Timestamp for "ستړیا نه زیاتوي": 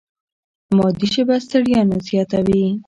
1.45-2.63